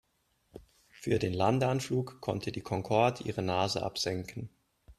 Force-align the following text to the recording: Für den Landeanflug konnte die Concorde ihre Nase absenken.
Für 0.89 1.19
den 1.19 1.31
Landeanflug 1.31 2.21
konnte 2.21 2.51
die 2.51 2.61
Concorde 2.63 3.23
ihre 3.23 3.43
Nase 3.43 3.83
absenken. 3.83 4.49